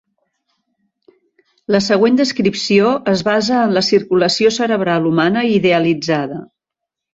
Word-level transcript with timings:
La 1.75 1.81
següent 1.87 2.17
descripció 2.21 2.95
es 3.13 3.23
basa 3.29 3.61
en 3.67 3.77
la 3.77 3.85
circulació 3.91 4.55
cerebral 4.59 5.09
humana 5.13 5.47
idealitzada. 5.61 6.45